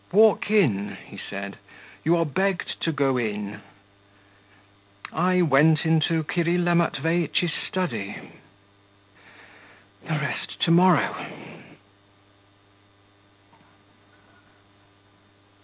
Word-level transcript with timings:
'Walk 0.11 0.49
in,' 0.49 0.97
he 1.05 1.15
said; 1.29 1.57
'you 2.03 2.17
are 2.17 2.25
begged 2.25 2.81
to 2.81 2.91
go 2.91 3.17
in.' 3.17 3.61
I 5.13 5.43
went 5.43 5.85
into 5.85 6.23
Kirilla 6.23 6.73
Matveitch's 6.75 7.51
study.... 7.67 8.15
The 10.07 10.13
rest 10.15 10.59
to 10.61 10.71
morrow. 10.71 11.27